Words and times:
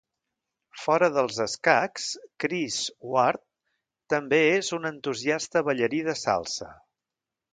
Fora 0.83 1.09
dels 1.17 1.35
escacs, 1.43 2.05
Chris 2.43 2.77
Ward 3.11 3.45
també 4.13 4.41
és 4.55 4.73
un 4.79 4.91
entusiasta 4.93 5.65
ballarí 5.71 6.03
de 6.11 6.19
salsa. 6.25 6.73